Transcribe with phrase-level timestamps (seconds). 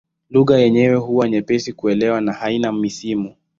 [0.29, 3.35] Lugha yenyewe huwa nyepesi kuelewa na haina misimu.